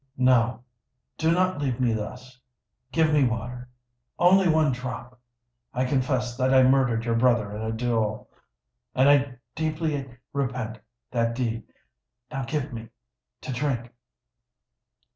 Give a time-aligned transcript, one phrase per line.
[0.17, 0.63] "No:
[1.19, 2.39] do not leave me thus!
[2.91, 5.19] Give me water—only one drop!
[5.75, 10.79] I confess that I murdered your brother in a duel—and I deeply repent
[11.11, 11.65] that deed!
[12.31, 12.89] Now give me
[13.41, 13.93] to drink!"